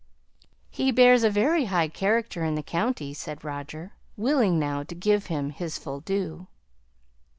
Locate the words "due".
5.99-6.47